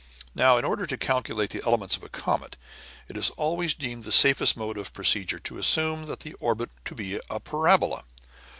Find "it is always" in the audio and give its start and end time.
3.07-3.75